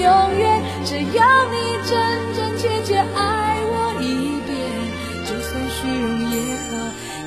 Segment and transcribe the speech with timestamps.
[0.00, 1.56] 永远，只要你
[1.86, 1.90] 真
[2.34, 4.50] 真切切爱我一遍。
[5.26, 6.34] 就算虚荣也
[6.68, 6.70] 好，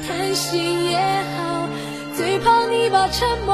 [0.08, 0.98] 贪心也
[1.38, 1.68] 好，
[2.16, 3.54] 最怕你把沉默